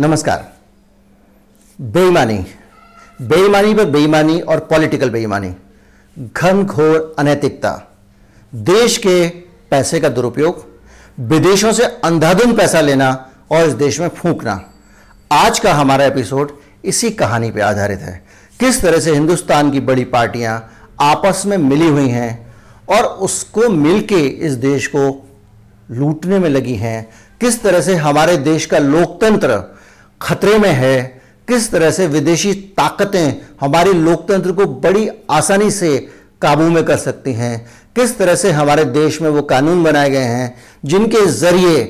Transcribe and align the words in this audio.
नमस्कार। 0.00 0.52
बेईमानी। 1.80 2.46
बेईमानी 3.22 3.74
पर 3.74 3.84
बेईमानी 3.84 4.40
और 4.40 4.58
पॉलिटिकल 4.58 5.10
बेईमानी। 5.10 5.56
घन 6.36 6.64
घोर 6.64 7.16
अनैतिकता। 7.18 7.96
देश 8.54 8.98
के 8.98 9.28
पैसे 9.70 10.00
का 10.00 10.08
दुरुपयोग, 10.08 10.66
विदेशों 11.20 11.72
से 11.72 11.84
अंधाधुंध 11.84 12.56
पैसा 12.56 12.80
लेना 12.80 13.30
और 13.50 13.64
इस 13.64 13.72
देश 13.72 14.00
में 14.00 14.08
फूंकना। 14.08 14.72
आज 15.32 15.58
का 15.58 15.74
हमारा 15.74 16.04
एपिसोड 16.04 16.52
इसी 16.84 17.10
कहानी 17.10 17.50
पर 17.50 17.60
आधारित 17.60 17.98
है। 17.98 18.24
किस 18.60 18.82
तरह 18.82 19.00
से 19.00 19.12
हिंदुस्तान 19.12 19.70
की 19.70 19.80
बड़ी 19.80 20.04
पार्टियाँ 20.04 20.72
आपस 21.00 21.42
में 21.46 21.58
मिली 21.58 21.88
हुई 21.88 22.08
हैं 22.08 22.54
और 22.88 23.04
उसको 23.04 23.68
मिलके 23.68 24.20
इस 24.20 24.52
देश 24.52 24.86
को 24.86 25.28
लूटने 25.90 26.38
में 26.38 26.50
लगी 26.50 26.74
हैं। 26.74 27.10
किस 27.40 27.62
तरह 27.62 27.80
से 27.80 27.94
हमारे 27.94 28.36
देश 28.36 28.66
का 28.66 28.78
लोकतंत्र 28.78 29.75
खतरे 30.20 30.58
में 30.58 30.70
है, 30.70 31.02
किस 31.48 31.70
तरह 31.70 31.90
से 31.90 32.06
विदेशी 32.06 32.52
ताकतें 32.76 33.34
हमारे 33.60 33.92
लोकतंत्र 33.92 34.52
को 34.52 34.66
बड़ी 34.66 35.08
आसानी 35.30 35.70
से 35.70 35.96
काबू 36.42 36.68
में 36.70 36.84
कर 36.84 36.96
सकती 36.96 37.32
हैं, 37.32 37.66
किस 37.96 38.16
तरह 38.18 38.34
से 38.34 38.50
हमारे 38.50 38.84
देश 38.84 39.20
में 39.22 39.28
वो 39.30 39.42
कानून 39.42 39.84
बनाए 39.84 40.10
गए 40.10 40.24
हैं, 40.24 40.54
जिनके 40.84 41.26
ज़रिए 41.26 41.82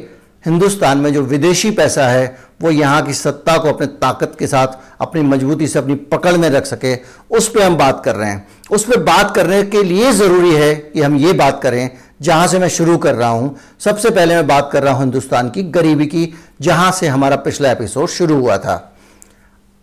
हिंदुस्तान 0.44 0.98
में 0.98 1.12
जो 1.12 1.22
विदेशी 1.22 1.70
पैसा 1.70 2.06
है, 2.08 2.36
वो 2.62 2.70
यहाँ 2.70 3.02
की 3.02 3.14
सत्ता 3.14 3.56
को 3.58 3.68
अपने 3.68 3.86
ताकत 3.86 4.36
के 4.38 4.46
साथ, 4.46 4.76
अपनी 5.00 5.22
मजबूती 5.22 5.66
से 5.68 5.78
अपनी 5.78 5.94
पकड़ 6.12 6.36
में 6.36 6.48
रख 6.50 6.66
सके, 6.66 6.94
उस 7.30 7.48
पर 7.48 7.62
हम 7.62 7.76
बात 7.76 8.02
कर 8.04 8.16
रहे 8.16 8.30
हैं। 8.30 8.46
उस 8.70 8.84
पर 8.84 9.02
बात 9.02 9.34
करने 9.34 9.62
के 9.62 9.82
लिए 9.82 10.12
ज़रूरी 10.12 10.54
है 10.54 10.74
कि 10.74 11.00
हम 11.00 11.16
ये 11.16 11.32
बात 11.32 11.60
करें 11.62 11.88
जहाँ 12.20 12.46
से 12.46 12.58
मैं 12.58 12.68
शुरू 12.68 12.96
कर 12.98 13.14
रहा 13.14 13.28
हूँ, 13.28 13.54
सबसे 13.80 14.10
पहले 14.10 14.34
मैं 14.34 14.46
बात 14.46 14.68
कर 14.72 14.82
रहा 14.82 14.92
हूँ 14.92 15.02
हिंदुस्तान 15.02 15.50
की 15.50 15.62
गरीबी 15.64 16.06
की, 16.06 16.32
जहाँ 16.60 16.90
से 16.92 17.08
हमारा 17.08 17.36
पिछला 17.38 17.70
एपिसोड 17.70 18.08
शुरू 18.08 18.36
हुआ 18.36 18.56
था। 18.58 18.76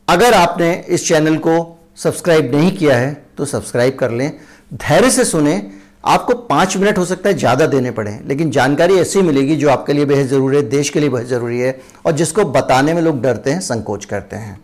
अगर 0.07 0.33
आपने 0.33 0.73
इस 0.89 1.07
चैनल 1.07 1.37
को 1.37 1.55
सब्सक्राइब 1.97 2.55
नहीं 2.55 2.71
किया 2.71 2.97
है 2.97 3.13
तो 3.37 3.45
सब्सक्राइब 3.45 3.95
कर 3.95 4.11
लें। 4.11 4.31
धैर्य 4.73 5.09
से 5.11 5.25
सुने। 5.25 5.61
आपको 6.03 6.33
पाँच 6.35 6.75
मिनट 6.77 6.97
हो 6.97 7.05
सकता 7.05 7.29
है 7.29 7.35
ज़्यादा 7.35 7.65
देने 7.67 7.91
पड़े, 7.91 8.19
लेकिन 8.25 8.49
जानकारी 8.51 8.95
ऐसी 8.95 9.21
मिलेगी 9.21 9.55
जो 9.55 9.69
आपके 9.69 9.93
लिए 9.93 10.05
बेहद 10.05 10.27
ज़रूरी 10.27 10.57
है, 10.57 10.63
देश 10.63 10.89
के 10.89 10.99
लिए 10.99 11.09
बेहद 11.09 11.25
ज़रूरी 11.27 11.59
है, 11.59 11.79
और 12.05 12.11
जिसको 12.13 12.45
बताने 12.45 12.93
में 12.93 13.01
लोग 13.01 13.21
डरते 13.21 13.51
हैं, 13.51 13.59
संकोच 13.61 14.05
करते 14.05 14.35
हैं। 14.35 14.59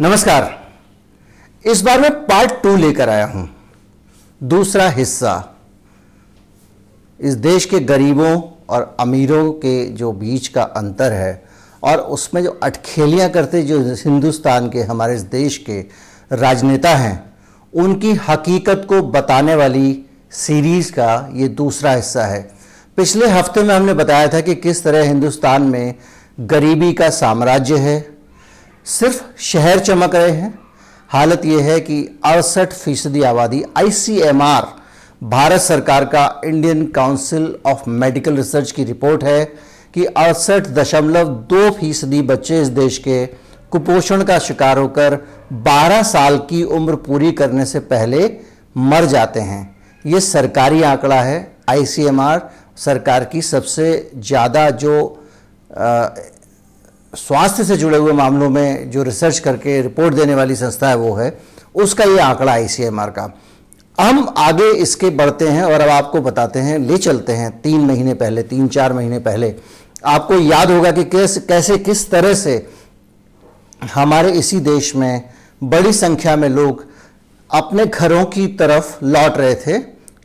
नमस्कार। 0.00 0.44
इस 1.64 1.80
बार 1.82 2.00
मैं 2.00 2.10
पार्ट 2.26 2.52
टू 2.62 2.74
लेकर 2.76 3.08
आया 3.08 3.24
हूँ। 3.26 3.48
दूसरा 4.40 4.88
हिस्सा। 4.88 5.32
इस 7.20 7.34
देश 7.36 7.64
के 7.64 7.80
गरीबों 7.80 8.40
और 8.68 8.96
अमीरों 9.00 9.50
के 9.52 9.86
जो 9.92 10.10
बीच 10.12 10.46
का 10.48 10.62
अंतर 10.62 11.12
है 11.12 11.42
और 11.82 11.98
उसमें 11.98 12.42
जो 12.42 12.50
अटखेलियाँ 12.62 13.28
करते 13.30 13.62
जो 13.62 13.80
हिंदुस्तान 13.94 14.68
के, 14.68 14.82
हमारे 14.82 15.14
इस 15.14 15.22
देश 15.22 15.56
के 15.58 15.80
राजनेता 16.32 16.94
हैं, 16.94 17.34
उनकी 17.72 18.12
हकीकत 18.28 18.86
को 18.88 19.00
बताने 19.02 19.54
वाली 19.54 20.04
सीरीज़ 20.32 20.92
का 20.92 21.28
ये 21.32 21.48
दूसरा 21.48 21.92
हिस्सा 21.92 22.26
है। 22.26 22.40
पिछले 22.96 23.26
हफ़्ते 23.26 23.62
में 23.62 23.74
हमने 23.74 23.94
बताया 23.94 24.28
था 24.28 24.40
कि 24.40 24.54
किस 24.54 24.84
तरह 24.84 25.02
हिंदुस्तान 25.02 25.62
में 25.62 25.94
गरीबी 26.40 26.92
का 26.92 27.10
साम्राज्य 27.10 27.78
है 27.78 28.17
सिर्फ़ 28.88 29.22
शहर 29.42 29.78
चमक 29.80 30.14
रहे 30.14 30.30
हैं। 30.30 30.58
हालत 31.10 31.44
यह 31.44 31.64
है 31.64 31.78
कि 31.80 32.02
अड़सठ 32.24 32.72
फ़ीसदी 32.74 33.22
आबादी 33.22 33.62
आईसीएमआर 33.78 34.66
भारत 35.24 35.60
सरकार 35.60 36.04
का 36.04 36.40
Indian 36.44 36.84
council 36.86 37.54
of 37.66 37.88
medical 37.90 38.36
research 38.36 38.70
की 38.72 38.84
रिपोर्ट 38.84 39.24
है 39.24 39.44
कि 39.94 40.04
अड़सठ 40.04 40.68
दशमलव 40.74 41.28
दो 41.50 41.70
फ़ीसदी 41.70 42.22
बच्चे 42.22 42.60
इस 42.62 42.68
देश 42.74 42.98
के 42.98 43.24
कुपोषण 43.72 44.22
का 44.24 44.38
शिकार 44.38 44.78
होकर 44.78 45.18
12 45.64 46.02
साल 46.04 46.38
की 46.50 46.62
उम्र 46.72 46.94
पूरी 47.06 47.32
करने 47.32 47.64
से 47.64 47.80
पहले 47.86 48.30
मर 48.76 49.04
जाते 49.06 49.40
हैं। 49.40 49.76
ये 50.04 50.20
सरकारी 50.20 50.82
आंकड़ा 50.84 51.20
है। 51.22 51.40
आईसीएमआर 51.70 52.48
सरकार 52.76 53.24
की 53.24 53.42
सबसे 53.42 54.10
ज़्यादा 54.16 54.68
जो 54.72 54.96
आ, 55.70 56.08
स्वास्थ्य 57.12 57.64
से 57.64 57.76
जुड़े 57.76 57.98
हुए 57.98 58.12
मामलों 58.12 58.48
में 58.50 58.90
जो 58.90 59.02
रिसर्च 59.02 59.38
करके 59.38 59.80
रिपोर्ट 59.82 60.14
देने 60.14 60.34
वाली 60.34 60.56
संस्था 60.56 60.88
है 60.88 60.96
वो 60.96 61.14
है, 61.14 61.38
उसका 61.74 62.04
ये 62.04 62.18
आंकड़ा 62.20 62.52
आईसीएमआर 62.52 63.10
का। 63.10 63.32
हम 63.98 64.34
आगे 64.38 64.70
इसके 64.72 65.10
बढ़ते 65.12 65.48
हैं 65.48 65.62
और 65.64 65.80
अब 65.80 65.88
आपको 65.88 66.20
बताते 66.22 66.58
हैं, 66.58 66.78
ले 66.78 66.96
चलते 66.98 67.32
हैं 67.32 67.50
तीन 67.60 67.80
महीने 67.80 68.14
पहले, 68.14 68.42
तीन 68.44 68.68
चार 68.68 68.92
महीने 68.92 69.18
पहले। 69.20 69.54
आपको 70.06 70.34
याद 70.34 70.70
होगा 70.70 70.90
कि 70.92 71.04
कैसे 71.06 71.40
कैसे, 71.42 71.78
किस 71.78 72.10
तरह 72.10 72.34
से 72.34 72.66
हमारे 73.94 74.30
इसी 74.32 74.60
देश 74.62 74.94
में 74.96 75.24
बड़ी 75.64 75.92
संख्या 75.94 76.36
में 76.36 76.48
लोग 76.48 76.84
अपने 77.50 77.86
घरों 77.86 78.24
की 78.26 78.46
तरफ़ 78.54 79.04
लौट 79.04 79.38
रहे 79.38 79.54
थे, 79.56 79.78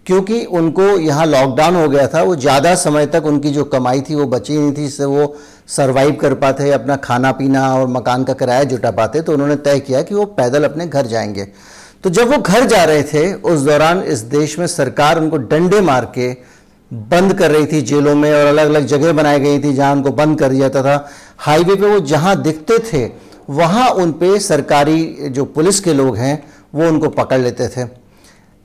क्योंकि 0.06 0.44
उनको 0.52 0.84
यहाँ 1.00 1.26
लॉकडाउन 1.26 1.76
हो 1.76 1.88
गया 1.90 2.08
था, 2.08 2.22
वो 2.24 2.36
ज़्यादा 2.36 2.76
समय 2.78 3.06
तक 3.08 3.26
उनकी 3.26 3.50
जो 3.50 3.64
कमाई 3.66 4.02
थी 4.02 4.16
वो 4.16 4.26
बची 4.28 4.58
नहीं 4.58 4.72
थी, 4.74 4.86
इससे 4.86 5.06
वो 5.06 5.36
सरवाइव 5.68 6.12
कर 6.12 6.34
पाते, 6.34 6.72
अपना 6.72 6.96
खाना 6.96 7.32
पीना 7.32 7.68
और 7.76 7.88
मकान 7.88 8.24
का 8.24 8.34
किराया 8.34 8.64
जुटा 8.64 8.92
पाते 8.92 9.22
तो 9.22 9.34
उन्होंने 9.34 9.56
तय 9.58 9.80
किया 9.80 10.02
कि 10.02 10.16
वो 10.16 10.26
पैदल 10.26 10.64
अपने 10.64 10.88
घर 10.88 11.08
जाएँगे। 11.08 11.48
तो 12.04 12.10
जब 12.10 12.32
वो 12.32 12.38
घर 12.38 12.66
जा 12.66 12.84
रहे 12.84 13.04
थे, 13.04 13.34
उस 13.34 13.62
दौरान 13.62 14.02
इस 14.04 14.20
देश 14.30 14.58
में 14.60 14.68
सरकार 14.68 15.20
उनको 15.20 15.38
डंडे 15.38 15.82
मार 15.82 16.06
के 16.18 16.32
बंद 16.92 17.34
कर 17.34 17.52
रही 17.52 17.66
थी 17.66 17.82
जेलों 17.82 18.16
में 18.16 18.32
और 18.34 18.46
अलग 18.46 18.70
अलग 18.70 18.86
जगह 18.86 19.14
बनाई 19.14 19.40
गई 19.40 19.60
थी 19.60 19.74
जहाँ 19.74 19.92
उनको 19.96 20.12
बंद 20.12 20.40
कर 20.40 20.50
दिया 20.50 20.68
जाता 20.68 20.84
था। 20.84 21.10
हाईवे 21.38 21.76
पे 21.76 21.88
वो 21.88 22.00
जहाँ 22.00 22.42
दिखते 22.42 22.78
थे, 22.84 23.10
वहाँ 23.50 23.90
उन 23.90 24.12
पे 24.12 24.38
सरकारी 24.40 25.30
जो 25.30 25.46
पुलिस 25.46 25.80
के 25.80 25.94
लोग 25.94 26.18
हैं, 26.18 26.44
वो 26.76 26.88
उनको 26.88 27.10
पकड़ 27.10 27.40
लेते 27.40 27.68
थे। 27.68 27.82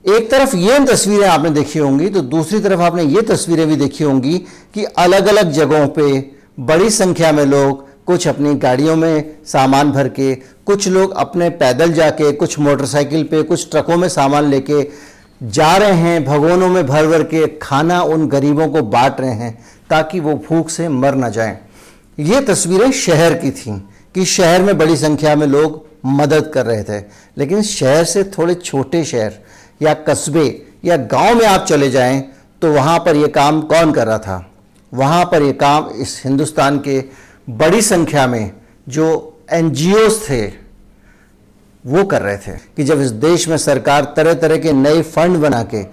एक 0.05 0.29
तरफ़ 0.31 0.55
ये 0.55 0.79
तस्वीरें 0.85 1.27
आपने 1.27 1.49
देखी 1.49 1.79
होंगी 1.79 2.09
तो 2.09 2.21
दूसरी 2.21 2.59
तरफ़ 2.59 2.81
आपने 2.81 3.03
ये 3.03 3.21
तस्वीरें 3.21 3.67
भी 3.67 3.75
देखी 3.75 4.03
होंगी 4.03 4.37
कि 4.73 4.83
अलग 4.83 5.27
अलग 5.27 5.51
जगहों 5.51 5.87
पे 5.87 6.19
बड़ी 6.59 6.89
संख्या 6.89 7.31
में 7.31 7.45
लोग 7.45 7.87
कुछ 8.05 8.27
अपनी 8.27 8.53
गाड़ियों 8.53 8.95
में 8.95 9.37
सामान 9.45 9.91
भर 9.91 10.07
के, 10.09 10.35
कुछ 10.35 10.87
लोग 10.87 11.11
अपने 11.11 11.49
पैदल 11.49 11.93
जाके, 11.93 12.31
कुछ 12.31 12.59
मोटरसाइकिल 12.59 13.23
पे, 13.23 13.43
कुछ 13.43 13.69
ट्रकों 13.71 13.97
में 13.97 14.09
सामान 14.09 14.43
लेके 14.43 14.81
जा 15.43 15.77
रहे 15.77 15.91
हैं 15.91 16.25
भगोनों 16.25 16.69
में 16.69 16.87
भर 16.87 17.07
भर 17.07 17.23
के 17.23 17.45
खाना 17.61 18.01
उन 18.01 18.27
गरीबों 18.27 18.67
को 18.67 18.81
बांट 18.81 19.21
रहे 19.21 19.31
हैं 19.31 19.65
ताकि 19.89 20.19
वो 20.19 20.33
भूख 20.49 20.69
से 20.69 20.89
मर 20.89 21.15
ना 21.15 21.29
जाएँ। 21.29 21.57
ये 22.19 22.41
तस्वीरें 22.41 22.91
शहर 22.91 23.33
की 23.33 23.51
थी 23.51 23.87
कि 24.15 24.25
शहर 24.25 24.61
में 24.61 24.77
बड़ी 24.77 24.97
संख्या 24.97 25.35
में 25.35 25.47
लोग 25.47 25.85
मदद 26.05 26.51
कर 26.53 26.65
रहे 26.65 26.83
थे। 26.83 27.03
लेकिन 27.37 27.61
शहर 27.61 28.03
से 28.03 28.23
थोड़े 28.23 28.53
छोटे 28.55 29.03
शहर 29.05 29.33
या 29.81 29.93
कस्बे 29.93 30.65
या 30.85 30.97
गाँव 30.97 31.35
में 31.35 31.45
आप 31.45 31.65
चले 31.65 31.89
जाएँ 31.89 32.23
तो 32.61 32.73
वहाँ 32.73 32.99
पर 32.99 33.15
यह 33.15 33.27
काम 33.27 33.61
कौन 33.61 33.91
कर 33.91 34.07
रहा 34.07 34.17
था? 34.17 34.48
वहाँ 34.91 35.25
पर 35.25 35.43
ये 35.43 35.51
काम 35.53 35.89
इस 35.95 36.21
हिंदुस्तान 36.25 36.79
के 36.79 37.03
बड़ी 37.49 37.81
संख्या 37.81 38.25
में 38.27 38.51
जो 38.89 39.07
एन 39.51 39.73
थे, 40.29 40.45
वो 41.85 42.03
कर 42.03 42.21
रहे 42.21 42.37
थे 42.37 42.57
कि 42.77 42.83
जब 42.83 43.01
इस 43.01 43.11
देश 43.11 43.47
में 43.47 43.57
सरकार 43.57 44.13
तरह 44.17 44.33
तरह 44.33 44.57
के 44.57 44.73
नए 44.73 45.01
फंड 45.01 45.37
बना 45.37 45.61
के 45.63 45.83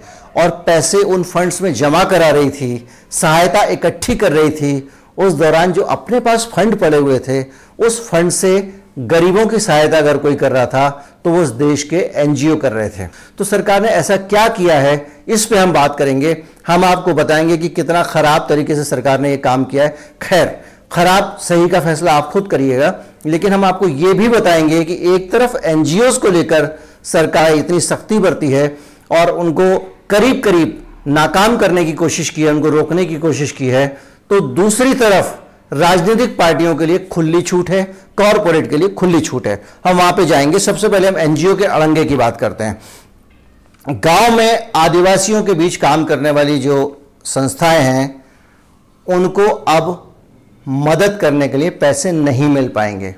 और 0.41 0.49
पैसे 0.65 0.97
उन 0.97 1.23
फंड्स 1.23 1.61
में 1.61 1.73
जमा 1.73 2.03
करा 2.03 2.29
रही 2.29 2.49
थी, 2.49 2.87
सहायता 3.11 3.63
इकट्ठी 3.63 4.15
कर 4.15 4.31
रही 4.31 4.49
थी, 4.49 4.89
उस 5.17 5.33
दौरान 5.33 5.71
जो 5.73 5.81
अपने 5.81 6.19
पास 6.19 6.49
फंड 6.53 6.75
पड़े 6.75 6.97
हुए 6.97 7.19
थे, 7.19 7.41
उस 7.79 8.07
फंड 8.09 8.31
से 8.31 8.59
गरीबों 8.97 9.45
की 9.47 9.59
सहायता 9.59 9.97
अगर 9.97 10.17
कोई 10.17 10.35
कर 10.35 10.51
रहा 10.51 10.65
था 10.65 10.89
तो 11.25 11.29
वो 11.29 11.41
उस 11.43 11.49
देश 11.49 11.83
के 11.83 11.97
एनजीओ 12.15 12.55
कर 12.55 12.71
रहे 12.71 12.89
थे। 12.89 13.07
तो 13.37 13.43
सरकार 13.43 13.81
ने 13.81 13.87
ऐसा 13.89 14.17
क्या 14.17 14.47
किया 14.49 14.79
है, 14.79 15.07
इस 15.27 15.45
पे 15.45 15.57
हम 15.57 15.73
बात 15.73 15.97
करेंगे। 15.97 16.35
हम 16.67 16.85
आपको 16.85 17.13
बताएँगे 17.13 17.57
कि 17.57 17.69
कितना 17.69 18.03
खराब 18.03 18.45
तरीके 18.49 18.75
से 18.75 18.83
सरकार 18.83 19.19
ने 19.19 19.29
ये 19.31 19.37
काम 19.37 19.63
किया 19.65 19.83
है। 19.83 19.97
खैर, 20.21 20.57
खराब 20.91 21.37
सही 21.41 21.67
का 21.69 21.79
फैसला 21.79 22.13
आप 22.13 22.29
खुद 22.31 22.47
करिएगा, 22.47 22.93
लेकिन 23.25 23.53
हम 23.53 23.65
आपको 23.65 23.87
ये 23.87 24.13
भी 24.13 24.27
बताएँगे 24.29 24.83
कि 24.83 24.99
एक 25.15 25.31
तरफ़ 25.31 25.57
एनजीओ 25.65 26.11
को 26.13 26.31
लेकर 26.31 26.69
सरकार 27.03 27.53
इतनी 27.53 27.79
सख्ती 27.79 28.19
बरती 28.19 28.51
है 28.51 28.77
और 29.11 29.31
उनको 29.31 29.77
करीब 30.09 30.41
करीब 30.43 30.83
नाकाम 31.07 31.57
करने 31.57 31.85
की 31.85 31.93
कोशिश 31.93 32.29
की 32.29 32.43
है, 32.43 32.51
उनको 32.51 32.69
रोकने 32.69 33.05
की 33.05 33.15
कोशिश 33.17 33.51
की 33.51 33.67
है 33.67 33.87
तो 34.29 34.39
दूसरी 34.39 34.93
तरफ़ 34.93 35.35
राजनीतिक 35.71 36.37
पार्टियों 36.37 36.75
के 36.75 36.85
लिए 36.85 36.99
खुली 37.11 37.41
छूट 37.41 37.69
है 37.69 37.83
कॉरपोरेट 38.17 38.69
के 38.69 38.77
लिए 38.77 38.89
खुली 38.89 39.19
छूट 39.21 39.47
है। 39.47 39.61
हम 39.85 39.97
वहाँ 39.97 40.11
पे 40.11 40.25
जाएँगे, 40.25 40.59
सबसे 40.59 40.89
पहले 40.89 41.07
हम 41.07 41.17
एनजीओ 41.17 41.55
के 41.55 41.65
अड़ंगे 41.65 42.05
की 42.05 42.15
बात 42.15 42.37
करते 42.37 42.63
हैं। 42.63 43.99
गाँव 44.03 44.35
में 44.35 44.71
आदिवासियों 44.75 45.43
के 45.43 45.53
बीच 45.53 45.75
काम 45.75 46.03
करने 46.05 46.31
वाली 46.31 46.57
जो 46.59 47.01
संस्थाएँ 47.25 47.81
हैं, 47.81 48.23
उनको 49.07 49.47
अब 49.47 50.15
मदद 50.65 51.17
करने 51.21 51.47
के 51.47 51.57
लिए 51.57 51.69
पैसे 51.69 52.11
नहीं 52.11 52.47
मिल 52.49 52.67
पाएँगे। 52.67 53.15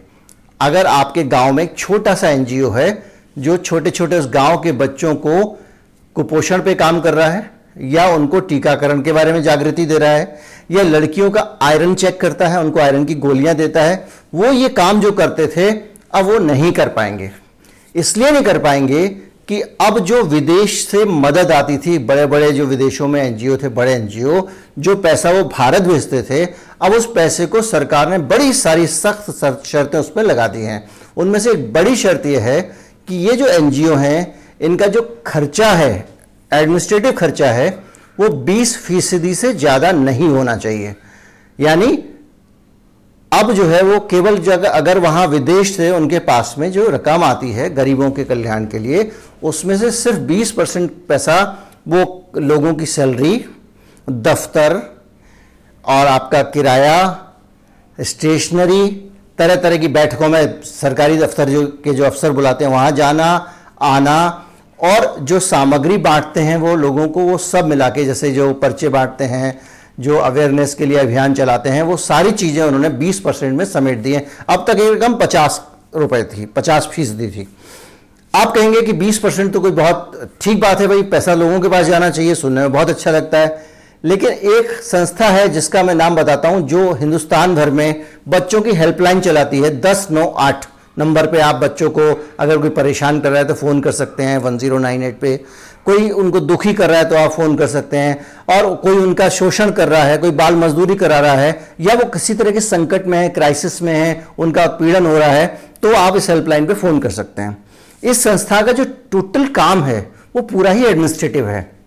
अगर 0.60 0.86
आपके 0.86 1.24
गाँव 1.24 1.54
में 1.54 1.64
एक 1.64 1.78
छोटा 1.78 2.16
सा 2.16 2.30
एनजीओ 2.30 2.70
है, 2.70 2.92
जो 3.38 3.58
छोटे 3.58 3.90
छोटे 3.90 4.18
उस 4.20 4.28
गाँव 4.30 4.58
के 4.62 4.72
बच्चों 4.72 5.16
को 5.16 5.44
कुपोषण 6.16 6.62
पे 6.62 6.76
काम 6.76 7.02
कर 7.02 7.14
रहा 7.14 7.30
है 7.30 7.59
या 7.82 8.08
उनको 8.08 8.40
टीकाकरण 8.40 9.02
के 9.02 9.12
बारे 9.12 9.34
में 9.34 9.42
जागृति 9.44 9.86
दे 9.86 9.98
रहा 9.98 10.10
है, 10.10 10.40
या 10.72 10.84
लड़कियों 10.84 11.30
का 11.32 11.42
आयरन 11.62 11.96
चेक 11.96 12.20
करता 12.22 12.48
है, 12.48 12.60
उनको 12.60 12.80
आयरन 12.80 13.06
की 13.06 13.16
गोलियाँ 13.16 13.56
देता 13.56 13.84
है, 13.84 14.06
वो 14.36 14.52
ये 14.52 14.70
काम 14.70 15.02
जो 15.02 15.12
करते 15.12 15.48
थे, 15.48 15.70
अब 16.12 16.26
वो 16.26 16.38
नहीं 16.40 16.72
कर 16.72 16.88
पाएँगे। 16.88 17.32
इसलिए 17.96 18.32
नहीं 18.32 18.44
कर 18.44 18.58
पाएँगे 18.58 19.08
कि 19.48 19.62
अब 19.82 19.98
जो 20.00 20.22
विदेश 20.24 20.88
से 20.88 21.04
मदद 21.06 21.52
आती 21.52 21.78
थी 21.78 21.98
बड़े 21.98 22.26
बड़े 22.26 22.52
जो 22.52 22.66
विदेशों 22.66 23.08
में 23.08 23.22
एनजीओ 23.22 23.58
थे, 23.58 23.70
बड़े 23.70 23.94
एनजीओ, 23.94 24.42
जो 24.80 24.96
पैसा 24.96 25.32
वो 25.32 25.44
भारत 25.50 25.82
भेजते 25.82 26.22
थे, 26.22 26.46
अब 26.82 26.94
उस 26.94 27.12
पैसे 27.16 27.46
को 27.46 27.62
सरकार 27.62 28.10
ने 28.10 28.18
बड़ी 28.18 28.54
सारी 28.54 28.88
सख्त 28.88 29.32
शर्तें 29.66 29.98
उस 30.00 30.12
पर 30.12 30.24
लगा 30.24 30.48
दी 30.48 30.62
हैं। 30.62 30.84
उनमें 31.18 31.40
से 31.40 31.52
एक 31.52 31.72
बड़ी 31.74 31.96
शर्त 31.96 32.26
यह 32.26 32.42
है 32.42 32.62
कि 33.08 33.16
ये 33.28 33.36
जो 33.36 33.48
एनजीओ 33.48 33.96
हैं, 33.96 34.36
इनका 34.62 34.88
जो 34.88 35.02
खर्चा 35.28 35.72
है 35.72 36.08
एडमिनिस्ट्रेटिव 36.52 37.12
खर्चा 37.12 37.52
है, 37.52 37.70
वो 38.20 38.30
20 38.46 38.78
फ़ीसदी 38.78 39.34
से 39.36 39.54
ज़्यादा 39.54 39.92
नहीं 39.92 40.28
होना 40.30 40.56
चाहिए। 40.58 40.96
यानी, 41.60 41.98
अब 43.32 43.52
जो 43.54 43.66
है 43.66 43.82
वो 43.84 44.00
केवल 44.12 44.38
जगह 44.40 44.70
अगर 44.72 44.98
वहाँ 45.00 45.26
विदेश 45.28 45.76
से 45.76 45.90
उनके 45.92 46.20
पास 46.22 46.56
में 46.58 46.72
जो 46.72 46.88
रकम 46.90 47.24
आती 47.24 47.52
है 47.52 47.70
गरीबों 47.70 48.10
के 48.12 48.24
कल्याण 48.24 48.66
के 48.66 48.80
लिए, 48.80 49.12
उसमें 49.44 49.78
से 49.78 49.92
सिर्फ़ 49.92 50.20
20 50.28 50.52
परसेंट 50.52 50.92
पैसा 51.10 51.38
वो 51.88 52.32
लोगों 52.38 52.74
की 52.74 52.86
सैलरी, 52.86 53.46
दफ्तर 54.08 54.76
और 55.84 56.08
आपका 56.08 56.42
किराया, 56.44 57.26
स्टेशनरी 57.98 58.88
तरह 59.38 59.56
तरह 59.56 59.78
की 59.78 59.88
बैठकों 59.90 60.28
में 60.30 60.62
सरकारी 60.64 61.18
दफ्तर 61.18 61.50
जो 61.50 61.66
के 61.84 61.94
जो 61.94 62.04
अफसर 62.06 62.32
बुलाते 62.32 62.66
हैं, 62.66 62.72
वहाँ 62.72 62.92
जाना, 62.92 63.28
आना 63.82 64.46
और 64.80 65.16
जो 65.20 65.40
सामग्री 65.40 65.98
बांटते 65.98 66.40
हैं 66.40 66.58
वो 66.58 66.76
लोगों 66.76 67.08
को 67.08 67.22
वो 67.22 67.38
सब 67.38 67.66
मिला 67.66 67.90
के, 67.90 68.06
जैसे 68.06 68.32
जो 68.32 68.54
पर्चे 68.54 68.90
बांटते 68.90 69.24
हैं, 69.24 69.60
जो 70.00 70.18
अवेयरनेस 70.18 70.74
के 70.74 70.86
लिए 70.86 70.98
अभियान 70.98 71.34
चलाते 71.34 71.70
हैं, 71.70 71.82
वो 71.84 71.98
सारी 71.98 72.32
चीज़ें 72.32 72.62
उन्होंने 72.64 72.90
20 72.90 73.20
परसेंट 73.20 73.58
में 73.58 73.66
समेट 73.66 73.98
दी 73.98 74.14
हैं। 74.14 74.26
अब 74.50 74.66
तक 74.68 74.80
एक 74.80 74.92
रकम 74.94 75.16
पचास 75.16 75.62
रुपए 75.96 76.24
थी, 76.24 76.46
पचास 76.46 76.88
फ़ीसदी 76.88 77.28
थी। 77.28 77.48
आप 78.34 78.54
कहेंगे 78.56 78.82
कि 78.82 78.94
20 78.94 79.18
परसेंट 79.18 79.54
तो 79.54 79.60
कोई 79.60 79.72
बहुत 79.72 80.30
ठीक 80.42 80.60
बात 80.62 80.82
है 80.82 80.88
भाई, 80.88 81.02
पैसा 81.04 81.34
लोगों 81.34 81.60
के 81.60 81.68
पास 81.68 81.86
जाना 81.86 82.10
चाहिए, 82.10 82.36
सुनने 82.36 82.62
में 82.62 82.72
बहुत 82.72 82.90
अच्छा 82.90 83.12
लगता 83.12 83.38
है। 83.38 83.68
लेकिन 84.04 84.30
एक 84.30 84.72
संस्था 84.84 85.26
है 85.26 85.48
जिसका 85.50 85.84
मैं 85.84 85.96
नाम 85.96 86.16
बताता 86.16 86.50
हूँ, 86.50 86.68
जो 86.68 86.94
हिंदुस्तान 86.94 87.56
भर 87.56 87.70
में 87.70 88.06
बच्चों 88.28 88.62
की 88.62 88.72
हेल्पलाइन 88.72 89.22
चलाती 89.22 89.60
है, 89.60 89.80
दस 89.82 90.08
नौ 90.12 90.26
आठ। 90.30 90.66
नंबर 91.00 91.28
पे 91.28 91.40
आप 91.40 91.56
बच्चों 91.56 91.90
को 91.90 92.02
अगर 92.40 92.58
कोई 92.58 92.70
परेशान 92.72 93.20
कर 93.20 93.30
रहा 93.30 93.40
है 93.40 93.48
तो 93.48 93.54
फ़ोन 93.54 93.80
कर 93.82 93.92
सकते 93.92 94.24
हैं 94.24 94.38
वन 94.38 94.58
ज़ीरो 94.58 94.78
नाइन 94.80 95.04
एट 95.04 95.20
पे। 95.20 95.36
कोई 95.86 96.10
उनको 96.12 96.40
दुखी 96.42 96.74
कर 96.74 96.90
रहा 96.90 97.00
है 97.00 97.10
तो 97.10 97.16
आप 97.16 97.32
फ़ोन 97.32 97.56
कर 97.56 97.68
सकते 97.68 97.98
हैं। 97.98 98.20
और 98.50 98.74
कोई 98.76 98.98
उनका 98.98 99.30
शोषण 99.30 99.72
कर 99.72 99.88
रहा 99.88 100.04
है, 100.04 100.18
कोई 100.18 100.32
बाल 100.32 100.56
मजदूरी 100.56 100.96
करा 100.96 101.20
रहा 101.20 101.34
है, 101.34 101.74
या 101.82 101.96
वो 101.96 102.06
किसी 102.10 102.34
तरह 102.34 102.52
के 102.52 102.60
संकट 102.62 103.08
में 103.08 103.18
है 103.18 103.30
क्राइसिस 103.30 103.82
में 103.82 103.94
है, 103.94 104.28
उनका 104.40 104.66
उत्पीड़न 104.66 105.06
हो 105.06 105.18
रहा 105.18 105.30
है 105.30 105.48
तो 105.82 105.94
आप 105.96 106.18
इस 106.18 106.30
हेल्पलाइन 106.30 106.66
पर 106.66 106.74
फ़ोन 106.76 107.00
कर 107.00 107.10
सकते 107.12 107.42
हैं। 107.42 107.58
इस 108.04 108.24
संस्था 108.24 108.62
का 108.62 108.72
जो 108.72 108.86
टोटल 109.12 109.48
काम 109.54 109.84
है, 109.84 110.00
वो 110.36 110.42
पूरा 110.44 110.72
ही 110.72 110.86
एडमिनिस्ट्रेटिव 110.86 111.48
है। 111.50 111.79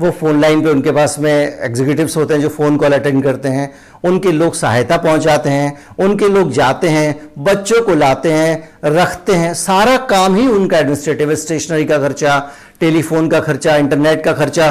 वो 0.00 0.10
फ़ोन 0.10 0.40
लाइन 0.40 0.62
पे 0.62 0.70
उनके 0.70 0.90
पास 0.90 1.16
में 1.18 1.58
एग्जीक्यूटिव्स 1.60 2.16
होते 2.16 2.34
हैं 2.34 2.40
जो 2.40 2.48
फ़ोन 2.48 2.76
कॉल 2.76 2.92
अटेंड 2.92 3.22
करते 3.24 3.48
हैं, 3.48 3.74
उनके 4.04 4.32
लोग 4.32 4.54
सहायता 4.54 4.96
पहुंचाते 4.96 5.50
हैं, 5.50 5.78
उनके 5.98 6.28
लोग 6.28 6.52
जाते 6.52 6.88
हैं, 6.88 7.30
बच्चों 7.38 7.82
को 7.82 7.94
लाते 7.94 8.32
हैं, 8.32 8.70
रखते 8.84 9.32
हैं, 9.32 9.54
सारा 9.54 9.96
काम 9.96 10.34
ही 10.34 10.46
उनका 10.48 10.78
एडमिनिस्ट्रेटिव 10.78 11.34
स्टेशनरी 11.34 11.84
का 11.84 11.98
खर्चा 11.98 12.50
टेलीफोन 12.80 13.28
का 13.28 13.40
खर्चा 13.40 13.76
इंटरनेट 13.76 14.24
का 14.24 14.32
खर्चा। 14.32 14.70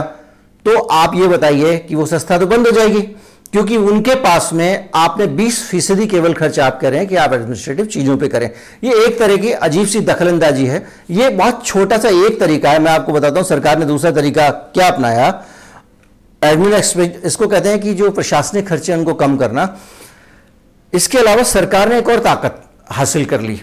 तो 0.65 0.79
आप 0.79 1.15
ये 1.15 1.27
बताइए 1.27 1.77
कि 1.77 1.95
वो 1.95 2.05
सस्ता 2.05 2.37
तो 2.37 2.47
बंद 2.47 2.67
हो 2.67 2.71
जाएगी। 2.71 3.01
क्योंकि 3.53 3.77
उनके 3.77 4.15
पास 4.15 4.49
में 4.53 4.89
आपने 4.95 5.25
20 5.27 5.61
फ़ीसदी 5.63 6.05
केवल 6.07 6.33
खर्च 6.33 6.59
आप 6.59 6.79
करें 6.79 7.05
कि 7.07 7.15
आप 7.15 7.33
एडमिनिस्ट्रेटिव 7.33 7.85
चीज़ों 7.85 8.17
पे 8.17 8.27
करें। 8.27 8.49
ये 8.83 9.05
एक 9.05 9.17
तरह 9.19 9.37
की 9.37 9.51
अजीब 9.51 9.87
सी 9.87 9.99
दखलंदाजी 9.99 10.65
है। 10.65 10.85
ये 11.11 11.29
बहुत 11.29 11.65
छोटा 11.65 11.97
सा 11.97 12.09
एक 12.25 12.39
तरीका 12.39 12.71
है, 12.71 12.79
मैं 12.79 12.91
आपको 12.91 13.13
बताता 13.13 13.39
हूँ, 13.39 13.47
सरकार 13.47 13.79
ने 13.79 13.85
दूसरा 13.85 14.11
तरीका 14.11 14.49
क्या 14.49 14.87
अपनाया? 14.87 15.29
एडमिन 16.41 16.73
इसको 16.73 17.47
कहते 17.47 17.69
हैं 17.69 17.79
कि 17.79 17.93
जो 17.93 18.09
प्रशासनिक 18.11 18.67
खर्चे 18.67 18.93
उनको 18.93 19.13
कम 19.13 19.37
करना। 19.37 19.77
इसके 20.93 21.17
अलावा 21.17 21.43
सरकार 21.43 21.89
ने 21.89 21.97
एक 21.99 22.09
और 22.09 22.19
ताकत 22.19 22.61
हासिल 22.89 23.25
कर 23.25 23.41
ली। 23.41 23.61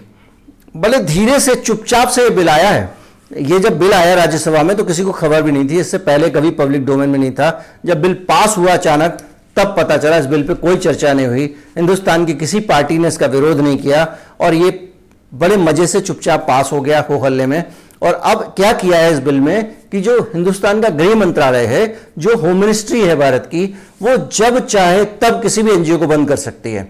भले 0.77 0.99
धीरे 1.01 1.39
से, 1.41 1.55
चुपचाप 1.55 2.09
से 2.09 2.29
बिल 2.31 2.49
आया 2.49 2.71
है। 2.71 2.93
ये 3.33 3.59
जब 3.59 3.79
बिल 3.79 3.93
आया 3.93 4.15
राज्यसभा 4.15 4.63
में 4.63 4.77
तो 4.77 4.85
किसी 4.85 5.03
को 5.03 5.13
खबर 5.13 5.43
भी 5.43 5.53
नहीं 5.53 5.69
थी। 5.69 5.79
इससे 5.81 5.99
पहले 6.01 6.29
कभी 6.31 6.51
पब्लिक 6.53 6.85
डोमेन 6.87 7.09
में 7.11 7.19
नहीं 7.19 7.31
था। 7.31 7.65
जब 7.87 8.03
बिल 8.03 8.15
पास 8.29 8.57
हुआ 8.59 8.73
अचानक 8.73 9.19
तब 9.57 9.75
पता 9.79 9.97
चला 9.97 10.17
इस 10.17 10.27
बिल 10.27 10.43
पे 10.43 10.55
कोई 10.57 10.77
चर्चा 10.77 11.13
नहीं 11.13 11.27
हुई। 11.27 11.45
हिंदुस्तान 11.77 12.25
की 12.27 12.35
किसी 12.35 12.61
पार्टी 12.63 12.99
ने 12.99 13.09
इसका 13.09 13.27
विरोध 13.27 13.61
नहीं 13.61 13.77
किया 13.79 14.07
और 14.41 14.55
ये 14.55 14.71
बड़े 15.33 15.57
मज़े 15.57 15.87
से 15.87 16.01
चुपचाप 16.01 16.45
पास 16.49 16.71
हो 16.73 16.81
गया 16.81 17.01
हो 17.11 17.19
हल्ले 17.19 17.47
में। 17.47 17.65
और 18.03 18.15
अब 18.15 18.43
क्या 18.57 18.73
किया 18.73 18.99
है 18.99 19.13
इस 19.13 19.19
बिल 19.19 19.41
में 19.41 19.75
कि 19.93 20.01
जो 20.01 20.19
हिंदुस्तान 20.35 20.81
का 20.81 20.89
गृह 20.89 21.15
मंत्रालय 21.15 21.67
है, 21.67 21.87
जो 22.19 22.37
होम 22.37 22.57
मिनिस्ट्री 22.57 23.01
है 23.01 23.17
भारत 23.17 23.47
की, 23.47 23.65
वो 24.03 24.17
जब 24.29 24.59
चाहे 24.67 25.05
तब 25.23 25.41
किसी 25.43 25.63
भी 25.63 25.71
एनजीओ 25.71 25.99
को 25.99 26.07
बंद 26.07 26.29
कर 26.29 26.37
सकती 26.37 26.73
है। 26.73 26.89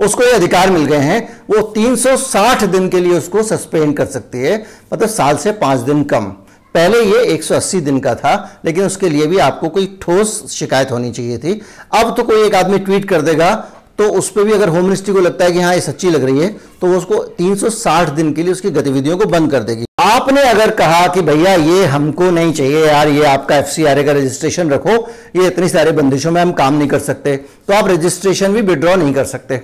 उसको 0.00 0.24
ये 0.24 0.32
अधिकार 0.32 0.70
मिल 0.70 0.84
गए 0.84 0.96
हैं, 0.96 1.36
वो 1.50 1.60
360 1.72 2.64
दिन 2.64 2.88
के 2.88 3.00
लिए 3.00 3.12
उसको 3.12 3.42
सस्पेंड 3.42 3.96
कर 3.96 4.06
सकती 4.06 4.38
है 4.38 4.56
मतलब 4.92 5.08
साल 5.08 5.36
से 5.36 5.52
पाँच 5.52 5.80
दिन 5.80 6.02
कम। 6.04 6.32
पहले 6.76 7.00
ये 7.02 7.24
180 7.28 7.80
दिन 7.82 7.98
का 8.00 8.14
था, 8.14 8.60
लेकिन 8.64 8.84
उसके 8.84 9.08
लिए 9.08 9.26
भी 9.26 9.38
आपको 9.40 9.68
कोई 9.68 9.86
ठोस 10.02 10.42
शिकायत 10.50 10.90
होनी 10.90 11.10
चाहिए 11.12 11.38
थी। 11.38 11.60
अब 11.94 12.14
तो 12.16 12.22
कोई 12.24 12.42
एक 12.42 12.54
आदमी 12.54 12.78
ट्वीट 12.80 13.08
कर 13.08 13.22
देगा 13.22 13.54
तो 13.98 14.08
उस 14.12 14.28
पर 14.30 14.44
भी 14.44 14.52
अगर 14.52 14.68
होम 14.68 14.84
मिनिस्ट्री 14.84 15.12
को 15.14 15.20
लगता 15.20 15.44
है 15.44 15.52
कि 15.52 15.60
हाँ 15.60 15.74
ये 15.74 15.80
सच्ची 15.80 16.10
लग 16.10 16.24
रही 16.24 16.40
है 16.40 16.48
तो 16.80 16.86
वो 16.86 16.96
उसको 16.96 17.22
360 17.36 18.10
दिन 18.16 18.32
के 18.32 18.42
लिए 18.42 18.52
उसकी 18.52 18.70
गतिविधियों 18.70 19.16
को 19.18 19.26
बंद 19.26 19.50
कर 19.50 19.62
देगी। 19.62 19.84
आपने 20.00 20.42
अगर 20.42 20.70
कहा 20.72 21.06
कि 21.06 21.20
भैया, 21.22 21.54
ये 21.54 21.84
हमको 21.86 22.30
नहीं 22.30 22.52
चाहिए 22.52 22.84
यार, 22.86 23.08
ये 23.08 23.24
आपका 23.26 23.56
एफसीआरए 23.56 24.04
का 24.04 24.12
रजिस्ट्रेशन 24.12 24.70
रखो, 24.70 24.96
ये 25.36 25.46
इतनी 25.46 25.68
सारे 25.68 25.92
बंदिशों 25.92 26.30
में 26.30 26.40
हम 26.40 26.52
काम 26.54 26.74
नहीं 26.74 26.88
कर 26.88 26.98
सकते 27.00 27.36
तो 27.36 27.74
आप 27.74 27.88
रजिस्ट्रेशन 27.88 28.52
भी 28.52 28.60
विड्रॉ 28.62 28.96
नहीं 28.96 29.14
कर 29.14 29.24
सकते। 29.26 29.60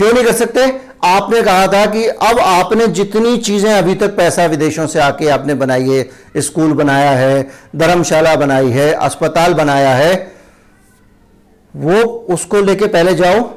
क्यों 0.00 0.12
नहीं 0.12 0.24
कर 0.24 0.32
सकते? 0.32 0.62
आपने 1.04 1.40
कहा 1.42 1.66
था 1.66 1.84
कि 1.86 2.04
अब 2.06 2.38
आपने 2.40 2.86
जितनी 2.88 3.36
चीज़ें 3.38 3.72
अभी 3.72 3.94
तक 3.94 4.16
पैसा 4.16 4.44
विदेशों 4.46 4.86
से 4.86 4.98
आके 5.00 5.28
आपने 5.28 5.54
बनाई 5.54 5.88
है, 5.88 6.08
स्कूल 6.38 6.72
बनाया 6.72 7.10
है, 7.10 7.42
धर्मशाला 7.76 8.34
बनाई 8.36 8.70
है, 8.70 8.92
अस्पताल 8.92 9.54
बनाया 9.54 9.94
है, 9.94 10.14
वो 11.74 12.02
उसको 12.30 12.60
लेके 12.60 12.86
पहले 12.86 13.14
जाओ 13.14 13.48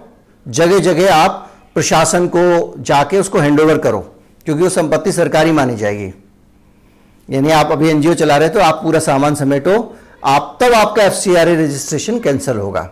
जगह 0.46 0.80
जगह 0.80 1.14
आप 1.14 1.50
प्रशासन 1.74 2.28
को 2.28 2.74
जाके 2.80 3.20
उसको 3.20 3.40
हैंडओवर 3.40 3.78
करो, 3.78 4.00
क्योंकि 4.46 4.64
वो 4.64 4.70
संपत्ति 4.70 5.12
सरकारी 5.12 5.52
मानी 5.52 5.76
जाएगी। 5.76 6.14
यानी 7.30 7.52
आप 7.52 7.72
अभी 7.72 7.90
एनजीओ 7.90 8.14
चला 8.14 8.38
रहे 8.38 8.50
तो 8.50 8.60
आप 8.60 8.82
पूरा 8.84 9.00
सामान 9.02 9.36
समेटो, 9.36 9.96
आप 10.26 10.58
तब 10.62 10.74
आपका 10.74 11.04
एफ़ 11.04 11.30
रजिस्ट्रेशन 11.30 12.20
कैंसिल 12.20 12.58
होगा। 12.58 12.90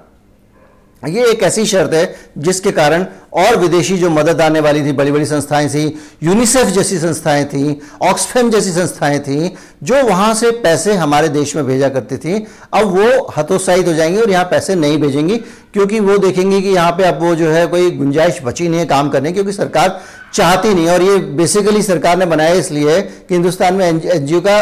ये 1.03 1.25
एक 1.25 1.43
ऐसी 1.43 1.65
शर्त 1.65 1.93
है, 1.93 2.15
जिसके 2.38 2.72
कारण 2.72 3.05
और 3.33 3.55
विदेशी 3.55 3.97
जो 3.97 4.09
मदद 4.09 4.41
आने 4.41 4.59
वाली 4.59 4.83
थी, 4.83 4.91
बड़ी 4.91 5.11
बड़ी 5.11 5.25
संस्थाएँ 5.25 5.69
थी 5.69 5.83
यूनिसेफ 6.23 6.67
जैसी 6.67 6.97
संस्थाएँ 7.00 7.45
थी 7.45 7.79
ऑक्सफेम 8.01 8.50
जैसी 8.50 8.71
संस्थाएँ 8.71 9.19
थी, 9.19 9.55
जो 9.83 10.03
वहाँ 10.03 10.33
से 10.33 10.51
पैसे 10.53 10.93
हमारे 10.95 11.29
देश 11.29 11.55
में 11.55 11.65
भेजा 11.65 11.89
करती 11.89 12.17
थी, 12.17 12.45
अब 12.73 12.88
वो 12.88 13.33
हतोत्साहित 13.38 13.88
हो 13.88 13.93
जाएँगे 13.93 14.21
और 14.21 14.29
यहाँ 14.29 14.45
पैसे 14.45 14.75
नहीं 14.75 14.97
भेजेंगी, 14.97 15.38
क्योंकि 15.73 16.00
वो 16.00 16.17
देखेंगे 16.17 16.61
कि 16.61 16.69
यहाँ 16.69 16.91
पे 16.91 17.03
अब 17.03 17.21
वो 17.23 17.35
जो 17.35 17.50
है 17.51 17.65
कोई 17.67 17.91
गुंजाइश 17.91 18.39
बची 18.43 18.67
नहीं 18.69 18.79
है 18.79 18.85
काम 18.85 19.09
करने 19.09 19.31
क्योंकि 19.31 19.53
सरकार 19.53 20.00
चाहती 20.33 20.73
नहीं 20.73 20.88
और 20.89 21.01
ये 21.01 21.15
बेसिकली 21.38 21.81
सरकार 21.83 22.17
ने 22.17 22.25
बनाया 22.25 22.53
इसलिए 22.53 23.00
कि 23.01 23.33
हिंदुस्तान 23.33 23.73
में 23.73 23.85
एनजीओ 23.88 24.39
का 24.41 24.59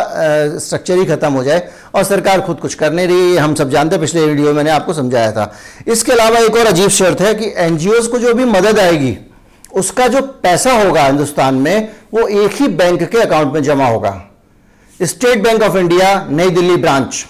स्ट्रक्चर 0.60 0.98
ही 0.98 1.06
खत्म 1.06 1.32
हो 1.34 1.44
जाए 1.44 1.68
और 1.96 2.04
सरकार 2.04 2.42
खुद 2.42 2.58
कुछ 2.58 2.74
कर 2.74 2.94
नहीं 2.94 3.08
रही 3.08 3.36
हम 3.38 3.54
सब 3.56 3.70
जानते 3.70 3.98
पिछले 3.98 4.26
वीडियो 4.26 4.54
मैंने 4.54 4.70
आपको 4.72 4.94
समझाया 4.94 5.32
था। 5.32 5.52
इसके 5.88 6.12
अलावा 6.12 6.40
एक 6.40 6.56
और 6.56 6.66
अजीब 6.66 6.90
शर्त 6.90 7.22
है 7.22 7.34
कि 7.34 7.54
एनजीओ 7.58 8.02
को 8.12 8.20
जो 8.20 8.34
भी 8.34 8.46
मदद 8.60 8.80
आएगी। 8.80 9.18
उसका 9.74 10.08
जो 10.08 10.22
पैसा 10.22 10.72
होगा 10.72 11.06
हिंदुस्तान 11.06 11.56
में, 11.56 11.92
वो 12.14 12.28
एक 12.28 12.52
ही 12.52 12.68
बैंक 12.68 13.04
के 13.04 13.18
अकाउंट 13.18 13.54
में 13.54 13.64
जमा 13.64 13.88
होगा। 13.88 14.30
स्टेट 15.00 15.44
बैंक 15.44 15.62
ऑफ़ 15.62 15.78
इंडिया, 15.78 16.28
नई 16.30 16.50
दिल्ली 16.50 16.76
ब्रांच। 16.76 17.26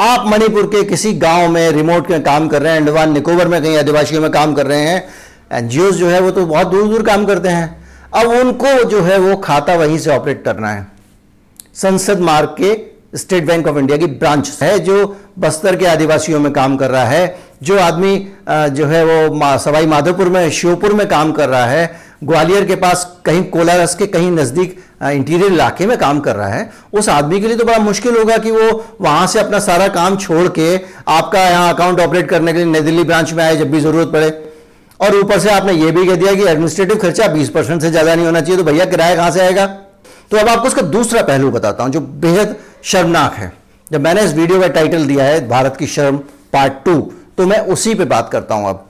आप 0.00 0.26
मणिपुर 0.26 0.66
के 0.66 0.82
किसी 0.84 1.12
गाँव 1.12 1.48
में 1.48 1.70
रिमोट 1.70 2.10
में 2.10 2.22
काम 2.22 2.48
कर 2.48 2.62
रहे 2.62 2.72
हैं, 2.72 2.80
अंडमान, 2.80 3.12
निकोबर 3.12 3.48
में 3.48 3.62
कहीं 3.62 3.78
आदिवासियों 3.78 4.22
में 4.22 4.30
काम 4.30 4.54
कर 4.54 4.66
रहे 4.66 4.80
हैं 4.80 5.08
एनजीओ 5.52 5.90
जो 5.90 6.08
है 6.08 6.20
वो 6.20 6.30
तो 6.30 6.46
बहुत 6.46 6.66
दूर 6.66 6.88
दूर 6.88 7.02
काम 7.02 7.26
करते 7.26 7.48
हैं। 7.48 7.84
अब 8.14 8.28
उनको 8.28 8.84
जो 8.84 9.02
है 9.02 9.18
वो 9.18 9.36
खाता 9.36 9.74
वहीं 9.74 9.98
से 9.98 10.10
ऑपरेट 10.10 10.44
करना 10.44 10.70
है। 10.70 10.86
संसद 11.74 12.20
मार्ग 12.20 12.54
के 12.58 12.91
स्टेट 13.12 13.46
बैंक 13.46 13.66
ऑफ़ 13.68 13.78
इंडिया 13.78 13.96
की 13.98 14.06
ब्रांच 14.06 14.58
है, 14.62 14.78
जो 14.78 15.16
बस्तर 15.38 15.76
के 15.76 15.86
आदिवासियों 15.86 16.40
में 16.40 16.52
काम 16.52 16.76
कर 16.76 16.90
रहा 16.90 17.04
है, 17.04 17.36
जो 17.62 17.78
आदमी 17.80 18.16
जो 18.48 18.86
है 18.86 19.04
वो 19.04 19.58
सवाई 19.58 19.86
माधोपुर 19.86 20.28
में 20.28 20.50
श्योपुर 20.50 20.92
में 20.92 21.06
काम 21.08 21.32
कर 21.32 21.48
रहा 21.48 21.66
है, 21.66 22.00
ग्वालियर 22.24 22.64
के 22.64 22.74
पास 22.76 23.04
कहीं, 23.24 23.42
कोलारस 23.44 23.94
के 23.94 24.06
कहीं 24.06 24.30
नज़दीक 24.30 24.76
इंटीरियर 25.04 25.52
इलाके 25.52 25.86
में 25.86 25.96
काम 25.98 26.20
कर 26.20 26.36
रहा 26.36 26.48
है, 26.48 26.70
उस 26.92 27.08
आदमी 27.08 27.40
के 27.40 27.46
लिए 27.46 27.56
तो 27.56 27.64
बड़ा 27.64 27.78
मुश्किल 27.80 28.16
होगा 28.16 28.36
कि 28.38 28.50
वो 28.50 28.96
वहाँ 29.00 29.26
से 29.26 29.38
अपना 29.40 29.58
सारा 29.60 29.88
काम 29.90 30.16
छोड़ 30.18 30.48
के 30.50 30.74
आपका 31.08 31.40
यहाँ 31.40 31.72
अकाउंट 31.74 32.00
ऑपरेट 32.00 32.28
करने 32.30 32.52
के 32.52 32.58
लिए 32.58 32.66
नई 32.66 32.80
दिल्ली 32.80 33.04
ब्रांच 33.04 33.32
में 33.32 33.44
आए 33.44 33.56
जब 33.56 33.70
भी 33.70 33.80
ज़रूरत 33.80 34.12
पड़े। 34.12 34.30
और 35.00 35.16
ऊपर 35.16 35.38
से 35.38 35.50
आपने 35.50 35.72
ये 35.74 35.90
भी 35.90 36.06
कह 36.06 36.14
दिया 36.16 36.34
कि 36.34 36.42
एडमिनिस्ट्रेटिव 36.44 36.96
खर्चा 36.98 37.26
बीस 37.28 37.48
परसेंट 37.50 37.80
से 37.82 37.90
ज़्यादा 37.90 38.14
नहीं 38.14 38.26
होना 38.26 38.40
चाहिए 38.40 38.56
तो 38.56 38.64
भैया 38.64 38.84
किराया 38.84 39.16
कहाँ 39.16 39.30
से 39.30 39.40
आएगा? 39.40 39.66
तो 39.66 40.36
अब 40.36 40.48
आपको 40.48 40.68
उसका 40.68 40.82
दूसरा 40.82 41.22
पहलू 41.22 41.50
बताता 41.50 41.84
हूँ, 41.84 41.92
जो 41.92 42.00
बेहद 42.00 42.56
शर्मनाक 42.82 43.34
है। 43.34 43.52
जब 43.86 44.00
मैंने 44.00 44.22
इस 44.22 44.32
वीडियो 44.34 44.60
का 44.60 44.68
टाइटल 44.68 45.06
दिया 45.06 45.24
है, 45.24 45.48
भारत 45.48 45.76
की 45.76 45.86
शर्म 45.88 46.16
पार्ट 46.52 46.84
टू 46.84 47.00
तो 47.38 47.46
मैं 47.46 47.58
उसी 47.66 47.94
पे 47.94 48.04
बात 48.06 48.28
करता 48.32 48.54
हूँ 48.54 48.68
अब। 48.68 48.88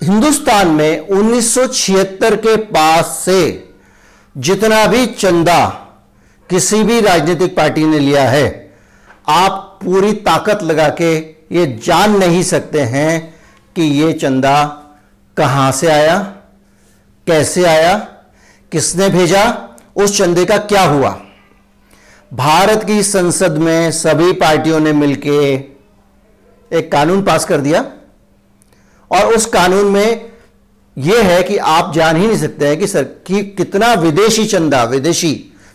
हिंदुस्तान 0.00 0.68
में 0.68 1.08
1976 1.08 2.36
के 2.36 2.56
पास 2.56 3.06
से 3.24 3.70
जितना 4.36 4.84
भी 4.86 5.04
चंदा 5.08 5.66
किसी 6.50 6.82
भी 6.82 7.00
राजनीतिक 7.00 7.56
पार्टी 7.56 7.84
ने 7.84 7.98
लिया 7.98 8.28
है, 8.28 8.70
आप 9.28 9.78
पूरी 9.82 10.12
ताकत 10.22 10.62
लगा 10.62 10.88
के 11.00 11.16
ये 11.52 11.66
जान 11.84 12.16
नहीं 12.18 12.42
सकते 12.44 12.80
हैं 12.86 13.34
कि 13.76 13.82
ये 13.82 14.12
चंदा 14.14 14.64
कहाँ 15.36 15.70
से 15.72 15.86
आया, 15.88 16.18
कैसे 17.26 17.64
आया, 17.66 17.96
किसने 18.72 19.08
भेजा, 19.08 19.44
उस 19.96 20.16
चंदे 20.18 20.44
का 20.44 20.56
क्या 20.58 20.82
हुआ। 20.84 21.16
भारत 22.30 22.82
की 22.84 23.02
संसद 23.02 23.56
में 23.58 23.90
सभी 23.90 24.32
पार्टियों 24.32 24.80
ने 24.80 24.92
मिलकर 24.92 26.76
एक 26.76 26.90
कानून 26.92 27.22
पास 27.22 27.44
कर 27.44 27.60
दिया। 27.60 27.80
और 29.10 29.32
उस 29.34 29.46
कानून 29.46 29.86
में 29.86 30.30
यह 30.96 31.24
है 31.24 31.42
कि 31.42 31.56
आप 31.56 31.92
जान 31.94 32.16
ही 32.16 32.26
नहीं 32.26 32.38
सकते 32.38 32.68
हैं 32.68 32.78
कि 32.78 32.86
सर, 32.86 33.02
कि 33.02 33.42
कितना 33.44 33.92
विदेशी 33.94 34.44
चंदा 34.46 34.82
विदेशी 34.84 35.32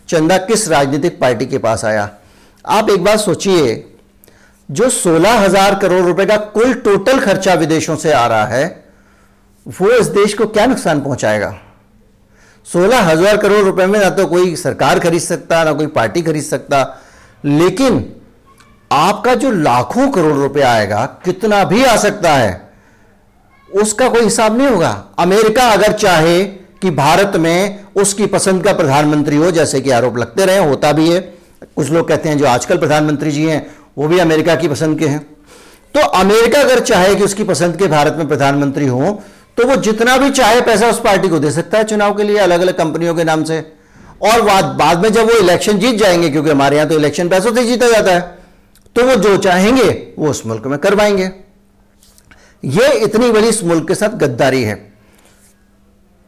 चंदा 0.10 0.38
किस 0.38 0.68
राजनीतिक 0.70 1.20
पार्टी 1.20 1.46
के 1.46 1.58
पास 1.58 1.86
आया। 1.86 2.10
आप 2.66 2.90
एक 2.90 3.04
बार 3.04 3.18
सोचिए, 3.18 3.94
जो 4.70 4.90
सोलह 4.90 5.40
हज़ार 5.40 5.80
करोड़ 5.80 6.02
रुपए 6.02 6.26
का 6.26 6.38
कुल 6.38 6.74
टोटल 6.74 7.20
खर्चा 7.20 7.54
विदेशों 7.54 7.96
से 7.96 8.12
आ 8.12 8.26
रहा 8.28 8.46
है, 8.46 8.66
वो 9.66 9.92
इस 9.92 10.08
देश 10.14 10.34
को 10.34 10.46
क्या 10.48 10.66
नुकसान 10.66 11.02
पहुंचाएगा? 11.02 11.56
सोलह 12.68 13.02
हज़ार 13.02 13.38
करोड़ 13.38 13.62
रुपए 13.62 13.86
में 13.86 14.00
ना 14.00 14.10
तो 14.10 14.26
कोई 14.28 14.56
सरकार 14.56 15.00
खरीद 15.00 15.22
सकता, 15.22 15.64
ना 15.64 15.74
कोई 15.74 15.88
पार्टी 15.90 16.22
खरीद 16.22 16.44
सकता। 16.44 16.86
लेकिन 17.46 18.06
आपका 18.92 19.34
जो 19.36 19.52
लाखों 19.52 20.10
करोड़ 20.12 20.34
रुपए 20.34 20.62
आएगा, 20.62 21.06
कितना 21.26 21.64
भी 21.64 21.84
आ 21.84 21.96
सकता 21.98 22.34
है, 22.34 22.62
उसका 23.70 24.08
कोई 24.10 24.24
हिसाब 24.24 24.58
नहीं 24.58 24.68
होगा। 24.68 25.04
अमेरिका 25.20 25.68
अगर 25.70 25.92
चाहे 25.94 26.44
कि 26.44 26.92
भारत 26.92 27.36
में 27.36 27.84
उसकी 27.96 28.26
पसंद 28.28 28.64
का 28.64 28.74
प्रधानमंत्री 28.74 29.38
हो, 29.38 29.52
जैसे 29.52 29.82
कि 29.82 29.90
आरोप 29.92 30.18
लगते 30.18 30.46
रहे, 30.46 30.58
होता 30.60 30.92
भी 30.92 31.10
है। 31.10 31.20
कुछ 31.76 31.92
लोग 31.92 32.08
कहते 32.08 32.30
हैं 32.30 32.38
जो 32.38 32.46
आजकल 32.48 32.78
प्रधानमंत्री 32.78 33.32
जी 33.32 33.46
हैं, 33.46 33.66
वो 33.98 34.08
भी 34.08 34.20
अमेरिका 34.20 34.56
की 34.56 34.68
पसंद 34.68 35.00
के 35.00 35.08
हैं। 35.08 35.20
तो 35.96 36.08
अमेरिका 36.18 36.60
अगर 36.60 36.80
चाहे 36.82 37.16
कि 37.16 37.24
उसकी 37.24 37.44
पसंद 37.44 37.78
के 37.78 37.88
भारत 37.88 38.16
में 38.18 38.28
प्रधानमंत्री 38.28 38.88
हो 38.88 39.22
तो 39.58 39.68
वो 39.68 39.76
जितना 39.78 40.18
भी 40.18 40.30
चाहे 40.32 40.62
पैसा 40.62 40.88
उस 40.90 41.00
पार्टी 41.02 41.30
को 41.30 41.40
दे 41.40 41.52
सकता 41.52 41.78
है 41.78 41.84
चुनाव 41.84 42.14
के 42.18 42.24
लिए 42.24 42.38
अलग 42.40 42.62
अलग 42.62 42.78
कंपनियों 42.78 43.16
के 43.16 43.24
नाम 43.24 43.44
से। 43.44 43.60
और 44.24 44.42
बाद 44.76 45.04
में 45.04 45.12
जब 45.12 45.26
वो 45.26 45.38
इलेक्शन 45.40 45.80
जीत 45.80 45.96
जाएँगे, 45.96 46.30
क्योंकि 46.30 46.50
हमारे 46.50 46.76
यहाँ 46.76 46.90
तो 46.90 46.96
इलेक्शन 46.96 47.30
पैसों 47.30 47.54
से 47.56 47.64
जीता 47.66 47.90
जाता 47.90 48.14
है 48.14 48.42
तो 48.96 49.06
वो 49.06 49.16
जो 49.18 49.36
चाहेंगे, 49.40 49.90
वो 50.20 50.30
उस 50.30 50.46
मुल्क 50.46 50.66
में 50.68 50.78
करवाएँगे। 50.80 51.30
ये 52.64 52.92
इतनी 53.00 53.32
बड़ी 53.32 53.48
इस 53.48 53.64
मुल्क 53.64 53.88
के 53.88 53.96
साथ 53.96 54.18
गद्दारी 54.18 54.62
है। 54.64 54.76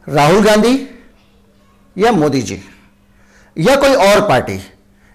राहुल 0.06 0.44
गांधी 0.44 0.88
या 1.96 2.12
मोदी 2.12 2.42
जी, 2.42 2.60
या 3.56 3.76
कोई 3.76 3.94
और 3.94 4.20
पार्टी, 4.28 4.60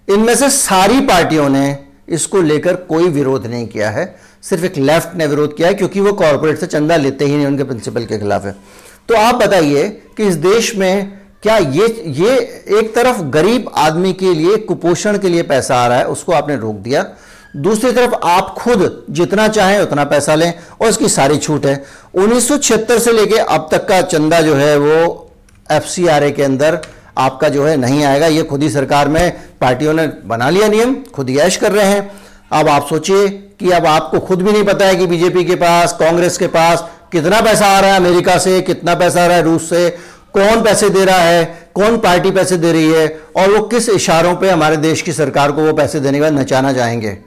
इनमें 0.08 0.34
से 0.36 0.50
सारी 0.50 1.00
पार्टियों 1.02 1.48
ने 1.48 1.78
इसको 2.08 2.40
लेकर 2.42 2.76
कोई 2.86 3.08
विरोध 3.10 3.46
नहीं 3.46 3.66
किया 3.68 3.90
है। 3.90 4.04
सिर्फ़ 4.42 4.64
एक 4.64 4.76
लेफ़्ट 4.78 5.16
ने 5.16 5.26
विरोध 5.26 5.56
किया 5.56 5.68
है, 5.68 5.74
क्योंकि 5.74 6.00
वो 6.00 6.12
कॉरपोरेट 6.12 6.58
से 6.58 6.66
चंदा 6.66 6.96
लेते 6.96 7.24
ही 7.24 7.36
नहीं, 7.36 7.46
उनके 7.46 7.64
प्रिंसिपल 7.64 8.04
के 8.04 8.18
खिलाफ 8.18 8.44
है। 8.44 8.54
तो 9.08 9.14
आप 9.16 9.34
बताइए 9.34 9.88
कि 10.16 10.26
इस 10.26 10.34
देश 10.36 10.74
में 10.76 11.18
क्या 11.42 11.56
ये 11.56 11.86
ये 12.08 12.30
एक 12.78 12.94
तरफ़ 12.94 13.20
गरीब 13.30 13.70
आदमी 13.76 14.12
के 14.12 14.32
लिए, 14.34 14.56
कुपोषण 14.56 15.18
के 15.18 15.28
लिए 15.28 15.42
पैसा 15.42 15.76
आ 15.76 15.86
रहा 15.86 15.98
है, 15.98 16.06
उसको 16.06 16.32
आपने 16.32 16.56
रोक 16.56 16.76
दिया। 16.76 17.06
दूसरी 17.56 17.92
तरफ़ 17.92 18.14
आप 18.14 18.54
खुद 18.58 19.04
जितना 19.10 19.46
चाहें 19.48 19.80
उतना 19.80 20.04
पैसा 20.04 20.34
लें, 20.34 20.52
और 20.80 20.88
इसकी 20.88 21.08
सारी 21.08 21.36
छूट 21.36 21.66
है। 21.66 21.84
उन्नीस 22.14 22.48
सौ 22.48 22.56
छिहत्तर 22.58 22.98
से 22.98 23.12
लेके 23.12 23.36
अब 23.36 23.68
तक 23.72 23.86
का 23.88 24.00
चंदा 24.02 24.40
जो 24.40 24.54
है, 24.54 24.76
वो 24.78 25.30
एफसीआरए 25.70 26.30
के 26.30 26.42
अंदर 26.42 26.80
आपका 27.18 27.48
जो 27.48 27.64
है 27.64 27.76
नहीं 27.76 28.04
आएगा। 28.04 28.26
ये 28.26 28.42
खुद 28.42 28.62
ही 28.62 28.70
सरकार 28.70 29.08
में 29.08 29.32
पार्टियों 29.60 29.92
ने 29.94 30.06
बना 30.26 30.50
लिया 30.50 30.68
नियम, 30.68 30.94
खुद 31.14 31.28
ही 31.28 31.38
ऐश 31.38 31.56
कर 31.56 31.72
रहे 31.72 31.86
हैं। 31.86 32.10
अब 32.52 32.68
आप 32.68 32.86
सोचिए 32.86 33.28
कि 33.28 33.70
अब 33.70 33.86
आपको 33.86 34.20
खुद 34.20 34.42
भी 34.42 34.52
नहीं 34.52 34.64
पता 34.64 34.86
है 34.86 34.96
कि 34.96 35.06
बीजेपी 35.06 35.44
के 35.44 35.54
पास, 35.54 35.92
कांग्रेस 35.92 36.38
के 36.38 36.46
पास 36.46 36.84
कितना 37.12 37.40
पैसा 37.40 37.66
आ 37.66 37.80
रहा 37.80 37.90
है 37.90 37.96
अमेरिका 37.96 38.38
से, 38.38 38.60
कितना 38.60 38.94
पैसा 38.94 39.24
आ 39.24 39.26
रहा 39.26 39.36
है 39.36 39.42
रूस 39.42 39.68
से, 39.70 39.90
कौन 40.32 40.62
पैसे 40.62 40.90
दे 40.90 41.04
रहा 41.04 41.16
है, 41.16 41.44
कौन 41.74 41.96
पार्टी 41.98 42.30
पैसे 42.30 42.56
दे 42.56 42.72
रही 42.72 42.92
है, 42.92 43.06
और 43.36 43.50
वो 43.50 43.62
किस 43.62 43.88
इशारों 43.88 44.34
पे 44.36 44.50
हमारे 44.50 44.76
देश 44.76 45.02
की 45.02 45.12
सरकार 45.12 45.52
को 45.52 45.62
वो 45.62 45.72
पैसे 45.72 46.00
देने 46.00 46.18
के 46.18 46.22
बाद 46.22 46.32
नचाना 46.32 46.72
चाहेंगे। 46.72 47.18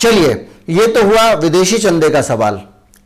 चलिए, 0.00 0.46
ये 0.68 0.86
तो 0.86 1.02
हुआ 1.02 1.32
विदेशी 1.32 1.78
चंदे 1.78 2.08
का 2.10 2.22
सवाल। 2.22 2.60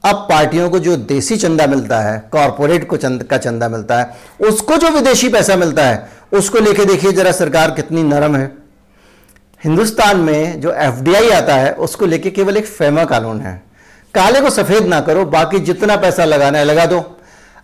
अब 0.04 0.16
पार्टियों 0.30 0.70
को 0.70 0.78
जो 0.78 0.96
देसी 0.96 1.36
चंदा 1.36 1.66
मिलता 1.66 2.00
है, 2.00 2.28
कॉरपोरेट 2.32 2.88
को 2.88 2.96
चंद, 2.96 3.22
का 3.22 3.38
चंदा 3.38 3.68
मिलता 3.68 3.98
है, 3.98 4.10
उसको 4.40 4.76
जो 4.76 4.90
विदेशी 4.90 5.28
पैसा 5.28 5.56
मिलता 5.56 5.84
है, 5.84 6.08
उसको 6.32 6.58
लेके 6.58 6.84
देखिए 6.84 7.12
जरा 7.12 7.32
सरकार 7.32 7.70
कितनी 7.70 8.02
नरम 8.02 8.36
है। 8.36 8.67
हिंदुस्तान 9.60 10.16
में 10.16 10.60
जो 10.60 10.72
एफडीआई 10.72 11.28
आता 11.30 11.54
है, 11.54 11.72
उसको 11.72 12.06
लेके 12.06 12.30
केवल 12.30 12.56
एक 12.56 12.66
फेमा 12.66 13.04
कानून 13.04 13.40
है। 13.40 13.62
काले 14.14 14.40
को 14.40 14.50
सफ़ेद 14.50 14.86
ना 14.86 15.00
करो, 15.00 15.24
बाकी 15.24 15.58
जितना 15.58 15.96
पैसा 15.96 16.24
लगाना 16.24 16.58
है, 16.58 16.64
लगा 16.64 16.86
दो। 16.86 17.02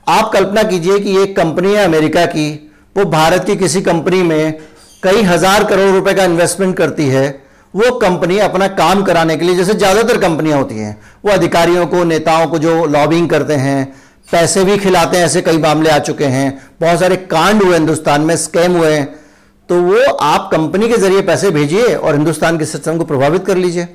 आप 0.08 0.30
कल्पना 0.32 0.62
कीजिए 0.62 0.98
कि 0.98 1.16
एक 1.18 1.36
कंपनी 1.36 1.74
है 1.74 1.84
अमेरिका 1.84 2.24
की, 2.26 2.72
वो 2.96 3.04
भारत 3.04 3.44
की 3.44 3.56
किसी 3.56 3.82
कंपनी 3.82 4.22
में 4.22 4.58
कई 5.02 5.22
हज़ार 5.22 5.64
करोड़ 5.64 5.90
रुपए 5.90 6.14
का 6.14 6.24
इन्वेस्टमेंट 6.24 6.76
करती 6.76 7.08
है। 7.08 7.28
वो 7.74 7.90
कंपनी 7.98 8.38
अपना 8.38 8.68
काम 8.68 9.02
कराने 9.02 9.36
के 9.36 9.44
लिए, 9.44 9.56
जैसे 9.56 9.74
ज़्यादातर 9.74 10.18
कंपनियाँ 10.18 10.58
होती 10.58 10.78
हैं, 10.78 11.00
वो 11.24 11.32
अधिकारियों 11.32 11.86
को, 11.86 12.04
नेताओं 12.04 12.46
को 12.46 12.58
जो 12.58 12.84
लॉबिंग 12.86 13.28
करते 13.30 13.54
हैं, 13.54 13.94
पैसे 14.32 14.64
भी 14.64 14.78
खिलाते 14.78 15.16
हैं, 15.16 15.24
ऐसे 15.24 15.42
कई 15.42 15.58
मामले 15.58 15.90
आ 15.90 15.98
चुके 15.98 16.24
हैं। 16.26 16.48
बहुत 16.80 17.00
सारे 17.00 17.16
कांड 17.16 17.62
हुए 17.62 17.76
हिंदुस्तान 17.76 18.20
में 18.20 18.36
स्कैम 18.36 18.76
हुए 18.76 18.92
हैं 18.92 19.23
तो 19.68 19.82
वो 19.82 20.12
आप 20.12 20.48
कंपनी 20.52 20.88
के 20.88 20.96
ज़रिए 20.96 21.22
पैसे 21.22 21.50
भेजिए 21.50 21.94
और 21.94 22.14
हिंदुस्तान 22.14 22.58
के 22.58 22.64
सिस्टम 22.64 22.98
को 22.98 23.04
प्रभावित 23.04 23.46
कर 23.46 23.56
लीजिए। 23.56 23.88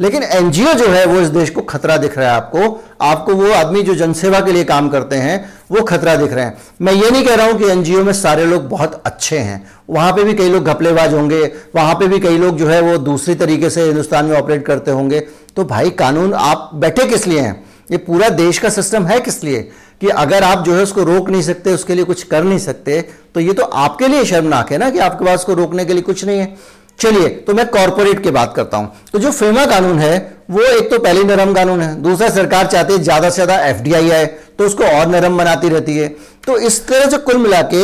लेकिन 0.00 0.22
एनजीओ 0.22 0.72
जो 0.72 0.88
है, 0.88 1.06
वो 1.06 1.20
इस 1.20 1.28
देश 1.28 1.50
को 1.50 1.60
खतरा 1.60 1.96
दिख 1.96 2.18
रहा 2.18 2.28
है 2.28 2.34
आपको। 2.36 2.84
आपको 3.00 3.34
वो 3.34 3.52
आदमी 3.52 3.82
जो 3.82 3.94
जनसेवा 3.94 4.40
के 4.40 4.52
लिए 4.52 4.64
काम 4.64 4.88
करते 4.88 5.16
हैं, 5.16 5.52
वो 5.70 5.82
खतरा 5.82 6.16
दिख 6.16 6.32
रहे 6.32 6.44
हैं। 6.44 6.58
मैं 6.82 6.92
ये 6.92 7.10
नहीं 7.10 7.24
कह 7.24 7.34
रहा 7.34 7.46
हूँ 7.46 7.58
कि 7.58 7.64
एनजीओ 7.64 8.04
में 8.04 8.12
सारे 8.12 8.46
लोग 8.46 8.68
बहुत 8.68 9.02
अच्छे 9.06 9.38
हैं। 9.38 9.70
वहाँ 9.90 10.12
पे 10.12 10.24
भी 10.24 10.34
कई 10.34 10.48
लोग 10.48 10.64
घपलेबाज 10.64 11.14
होंगे, 11.14 11.52
वहाँ 11.76 11.94
पे 11.94 12.06
भी 12.06 12.20
कई 12.20 12.38
लोग 12.38 12.56
जो 12.56 12.66
है, 12.66 12.80
वो 12.80 12.98
दूसरी 12.98 13.34
तरीके 13.34 13.70
से 13.70 13.82
हिंदुस्तान 13.82 14.24
में 14.24 14.36
ऑपरेट 14.36 14.66
करते 14.66 14.90
होंगे। 14.90 15.20
तो 15.56 15.64
भाई 15.64 15.90
कानून, 15.90 16.34
आप 16.34 16.70
बैठे 16.74 17.04
किस 17.04 17.26
लिए 17.26 17.40
हैं? 17.40 17.64
ये 17.90 17.96
पूरा 17.96 18.28
देश 18.28 18.58
का 18.58 18.68
सिस्टम 18.68 19.06
है 19.06 19.20
किस 19.20 19.44
लिए? 19.44 19.70
कि 20.00 20.08
अगर 20.20 20.44
आप 20.44 20.64
जो 20.64 20.74
है 20.74 20.82
उसको 20.82 21.02
रोक 21.04 21.28
नहीं 21.30 21.42
सकते, 21.42 21.72
उसके 21.72 21.94
लिए 21.94 22.04
कुछ 22.04 22.22
कर 22.24 22.44
नहीं 22.44 22.58
सकते 22.60 23.00
तो 23.34 23.40
ये 23.40 23.52
तो 23.52 23.62
आपके 23.62 24.08
लिए 24.08 24.24
शर्मनाक 24.24 24.72
है 24.72 24.78
ना 24.78 24.90
कि 24.90 24.98
आपके 25.00 25.24
पास 25.24 25.38
उसको 25.38 25.54
रोकने 25.54 25.84
के 25.84 25.92
लिए 25.92 26.02
कुछ 26.02 26.24
नहीं 26.24 26.38
है। 26.38 26.56
चलिए 26.98 27.28
तो 27.46 27.54
मैं 27.54 27.66
कॉरपोरेट 27.68 28.22
की 28.22 28.30
बात 28.30 28.52
करता 28.56 28.76
हूँ। 28.76 28.92
तो 29.12 29.18
जो 29.18 29.30
फेमा 29.32 29.64
कानून 29.66 29.98
है, 29.98 30.16
वो 30.50 30.62
एक 30.62 30.90
तो 30.90 30.98
पहले 30.98 31.24
नरम 31.24 31.52
कानून 31.54 31.80
है, 31.82 31.94
दूसरा 32.02 32.28
सरकार 32.30 32.66
चाहती 32.66 32.92
है 32.92 32.98
ज़्यादा 33.00 33.30
से 33.30 33.34
ज़्यादा 33.34 33.58
एफडीआई 33.66 34.10
आए 34.10 34.26
तो 34.58 34.66
उसको 34.66 34.84
और 34.86 35.06
नरम 35.08 35.36
बनाती 35.38 35.68
रहती 35.68 35.96
है। 35.96 36.08
तो 36.46 36.58
इस 36.58 36.86
तरह 36.88 37.10
से 37.10 37.18
कुल 37.18 37.38
मिला 37.38 37.60
के 37.64 37.82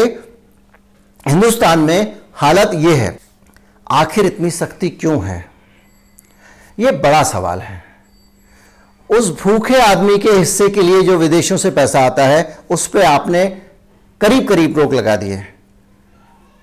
हिंदुस्तान 1.27 1.79
में 1.81 2.17
हालत 2.35 2.71
यह 2.75 2.97
है, 2.97 3.17
आखिर 3.87 4.27
इतनी 4.27 4.51
सख्ती 4.53 4.89
क्यों 4.91 5.25
है? 5.25 5.45
यह 6.79 6.93
बड़ा 6.95 7.23
सवाल 7.25 7.61
है। 7.61 7.83
उस 9.11 9.43
भूखे 9.43 9.81
आदमी 9.81 10.19
के 10.19 10.31
हिस्से 10.31 10.69
के 10.69 10.83
लिए 10.83 11.03
जो 11.03 11.17
विदेशों 11.17 11.57
से 11.57 11.71
पैसा 11.71 12.01
आता 12.01 12.25
है, 12.25 12.59
उस 12.71 12.87
पर 12.87 13.03
आपने 13.03 13.59
करीब 14.21 14.49
करीब 14.49 14.79
रोक 14.79 14.95
लगा 14.95 15.17
दी 15.17 15.29
है। 15.29 15.55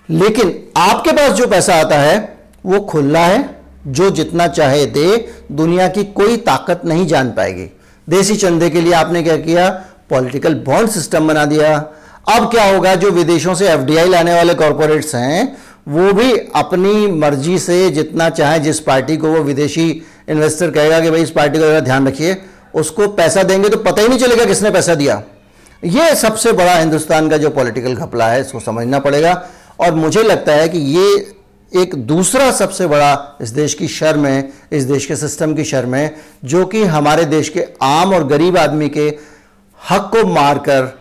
लेकिन 0.10 0.67
आपके 0.77 1.12
पास 1.12 1.31
जो 1.31 1.48
पैसा 1.48 1.75
आता 1.75 1.96
है, 1.96 2.38
वो 2.65 2.79
खुला 2.79 3.19
है, 3.19 3.60
जो 3.88 4.10
जितना 4.10 4.48
चाहे 4.48 4.86
दे, 4.86 5.34
दुनिया 5.51 5.88
की 5.88 6.03
कोई 6.03 6.38
ताकत 6.38 6.81
नहीं 6.86 7.08
जान 7.08 7.29
पाएगी। 7.29 7.77
देसी 8.10 8.36
चंदे 8.36 8.69
के 8.69 8.81
लिए 8.81 8.93
आपने 8.93 9.24
क्या 9.24 9.38
किया? 9.38 9.69
पॉलिटिकल 10.10 10.53
बॉन्ड 10.53 10.89
सिस्टम 10.89 11.27
बना 11.27 11.46
दिया। 11.46 11.77
अब 12.29 12.51
क्या 12.51 12.75
होगा, 12.75 12.96
जो 12.96 13.12
विदेशों 13.12 13.55
से 13.55 13.69
एफडीआई 13.69 14.10
लाने 14.10 14.34
वाले 14.34 14.53
कॉरपोरेट्स 14.53 15.15
हैं, 15.15 15.58
वो 15.88 16.13
भी 16.13 16.34
अपनी 16.55 17.08
मर्ज़ी 17.08 17.60
से 17.60 17.89
जितना 17.89 18.29
चाहे 18.29 18.60
जिस 18.60 18.79
पार्टी 18.79 19.17
को 19.17 19.27
वो 19.27 19.39
विदेशी 19.39 20.01
इन्वेस्टर 20.29 20.71
कहेगा 20.71 21.00
कि 21.00 21.09
भाई 21.12 21.21
इस 21.21 21.31
पार्टी 21.31 21.59
का 21.59 21.79
ध्यान 21.79 22.07
रखिए, 22.07 22.38
उसको 22.74 23.07
पैसा 23.09 23.43
देंगे 23.43 23.69
तो 23.69 23.77
पता 23.79 24.01
ही 24.01 24.07
नहीं 24.07 24.19
चलेगा 24.19 24.45
किसने 24.45 24.71
पैसा 24.71 24.95
दिया। 24.95 25.21
ये 25.83 26.13
सबसे 26.15 26.51
बड़ा 26.51 26.75
हिंदुस्तान 26.75 27.29
का 27.29 27.38
जो 27.38 27.50
पॉलिटिकल 27.50 27.95
घपला 27.95 28.27
है, 28.27 28.41
इसको 28.41 28.59
समझना 28.59 29.00
पड़ेगा। 29.00 29.33
और 29.79 29.93
मुझे 29.95 30.24
लगता 30.24 30.53
है 30.53 30.69
कि 30.69 30.77
ये 30.77 31.36
एक 31.71 31.93
दूसरा 32.07 32.51
सबसे 32.51 32.88
बड़ा 32.88 33.38
इस 33.41 33.50
देश 33.50 33.74
की 33.74 33.88
शर्म 33.88 34.25
है, 34.25 34.51
इस 34.71 34.83
देश 34.83 35.05
के 35.05 35.15
सिस्टम 35.15 35.53
की 35.53 35.63
शर्म 35.63 35.95
है, 35.95 36.15
जो 36.45 36.65
कि 36.65 36.83
हमारे 36.86 37.25
देश 37.25 37.50
के 37.50 37.65
आम 37.81 38.13
और 38.13 38.27
गरीब 38.27 38.57
आदमी 38.57 38.89
के 38.89 39.07
हक 39.79 40.09
को 40.13 40.25
मारकर, 40.27 40.98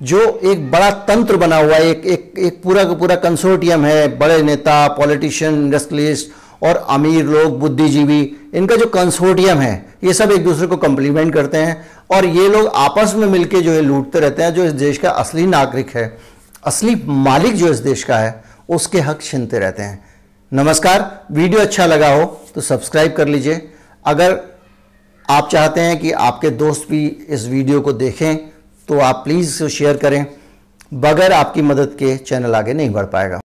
जो 0.00 0.18
एक 0.44 0.70
बड़ा 0.70 0.90
तंत्र 0.90 1.36
बना 1.36 1.56
हुआ 1.56 1.74
है, 1.74 1.90
एक 1.90 2.04
एक 2.06 2.34
एक 2.38 2.62
पूरा 2.62 2.84
का 2.84 2.94
पूरा 2.94 3.16
कंसोर्टियम 3.16 3.84
है, 3.84 4.18
बड़े 4.18 4.42
नेता 4.42 4.86
पॉलिटिशियन 4.88 5.54
इंडस्ट्रियलिस्ट 5.54 6.64
और 6.64 6.86
अमीर 6.88 7.24
लोग, 7.24 7.58
बुद्धिजीवी 7.60 8.22
इनका 8.54 8.76
जो 8.76 8.86
कंसोर्टियम 8.86 9.58
है, 9.58 9.94
ये 10.04 10.12
सब 10.14 10.30
एक 10.32 10.44
दूसरे 10.44 10.66
को 10.66 10.76
कम्प्लीमेंट 10.78 11.32
करते 11.34 11.58
हैं 11.58 11.86
और 12.10 12.24
ये 12.26 12.48
लोग 12.48 12.66
आपस 12.76 13.14
में 13.16 13.26
मिलके 13.28 13.60
जो 13.60 13.72
है 13.72 13.80
लूटते 13.80 14.20
रहते 14.20 14.42
हैं, 14.42 14.52
जो 14.54 14.64
इस 14.64 14.72
देश 14.74 14.98
का 14.98 15.10
असली 15.12 15.46
नागरिक 15.46 15.90
है, 15.90 16.18
असली 16.64 16.94
मालिक 17.06 17.54
जो 17.54 17.70
इस 17.70 17.78
देश 17.78 18.04
का 18.04 18.18
है, 18.18 18.44
उसके 18.68 19.00
हक 19.00 19.22
छीनते 19.22 19.58
रहते 19.58 19.82
हैं। 19.82 20.04
नमस्कार, 20.52 21.26
वीडियो 21.32 21.60
अच्छा 21.60 21.86
लगा 21.86 22.08
हो 22.14 22.24
तो 22.54 22.60
सब्सक्राइब 22.60 23.12
कर 23.12 23.28
लीजिए। 23.28 23.60
अगर 24.04 24.38
आप 25.28 25.48
चाहते 25.48 25.80
हैं 25.80 25.98
कि 25.98 26.12
आपके 26.12 26.50
दोस्त 26.52 26.86
भी 26.90 27.06
इस 27.06 27.46
वीडियो 27.46 27.80
को 27.80 27.92
देखें 27.94 28.36
तो 28.88 28.98
आप 29.00 29.20
प्लीज़ 29.24 29.66
शेयर 29.66 29.96
करें। 29.96 30.24
बगैर 30.94 31.32
आपकी 31.32 31.62
मदद 31.62 31.96
के 31.98 32.16
चैनल 32.18 32.54
आगे 32.54 32.72
नहीं 32.74 32.90
बढ़ 32.90 33.06
पाएगा। 33.06 33.40